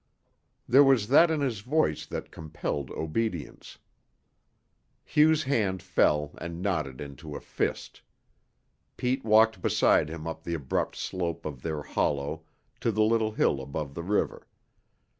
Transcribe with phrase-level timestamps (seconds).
[0.67, 3.77] There was that in his voice that compelled obedience.
[5.05, 8.01] Hugh's hand fell and knotted into a fist.
[8.97, 12.41] Pete walked beside him up the abrupt slope of their hollow
[12.79, 14.47] to the little hill above the river.